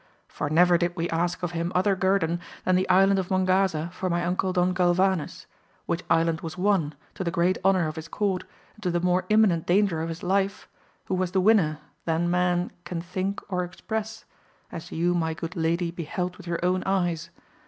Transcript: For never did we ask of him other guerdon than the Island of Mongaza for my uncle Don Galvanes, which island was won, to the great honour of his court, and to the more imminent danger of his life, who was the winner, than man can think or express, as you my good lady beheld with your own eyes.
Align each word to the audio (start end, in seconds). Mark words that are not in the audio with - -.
For 0.27 0.49
never 0.49 0.79
did 0.79 0.95
we 0.95 1.07
ask 1.11 1.43
of 1.43 1.51
him 1.51 1.71
other 1.75 1.95
guerdon 1.95 2.39
than 2.65 2.75
the 2.75 2.89
Island 2.89 3.19
of 3.19 3.29
Mongaza 3.29 3.91
for 3.93 4.09
my 4.09 4.25
uncle 4.25 4.51
Don 4.51 4.73
Galvanes, 4.73 5.45
which 5.85 6.03
island 6.09 6.41
was 6.41 6.57
won, 6.57 6.95
to 7.13 7.23
the 7.23 7.29
great 7.29 7.59
honour 7.63 7.85
of 7.87 7.97
his 7.97 8.07
court, 8.07 8.43
and 8.73 8.81
to 8.81 8.89
the 8.89 8.99
more 8.99 9.25
imminent 9.29 9.67
danger 9.67 10.01
of 10.01 10.09
his 10.09 10.23
life, 10.23 10.67
who 11.05 11.13
was 11.13 11.33
the 11.33 11.39
winner, 11.39 11.77
than 12.05 12.31
man 12.31 12.71
can 12.83 12.99
think 12.99 13.41
or 13.47 13.63
express, 13.63 14.25
as 14.71 14.91
you 14.91 15.13
my 15.13 15.35
good 15.35 15.55
lady 15.55 15.91
beheld 15.91 16.35
with 16.35 16.47
your 16.47 16.65
own 16.65 16.81
eyes. 16.87 17.29